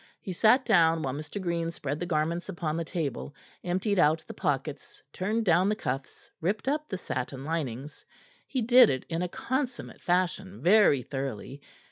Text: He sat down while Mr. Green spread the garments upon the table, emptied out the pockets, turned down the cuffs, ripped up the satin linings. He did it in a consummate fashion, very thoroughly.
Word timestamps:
He 0.19 0.33
sat 0.33 0.65
down 0.65 1.03
while 1.03 1.13
Mr. 1.13 1.39
Green 1.39 1.69
spread 1.69 1.99
the 1.99 2.07
garments 2.07 2.49
upon 2.49 2.75
the 2.75 2.83
table, 2.83 3.35
emptied 3.63 3.99
out 3.99 4.25
the 4.25 4.33
pockets, 4.33 5.03
turned 5.13 5.45
down 5.45 5.69
the 5.69 5.75
cuffs, 5.75 6.31
ripped 6.41 6.67
up 6.67 6.89
the 6.89 6.97
satin 6.97 7.45
linings. 7.45 8.03
He 8.47 8.63
did 8.63 8.89
it 8.89 9.05
in 9.09 9.21
a 9.21 9.27
consummate 9.29 10.01
fashion, 10.01 10.59
very 10.59 11.03
thoroughly. 11.03 11.61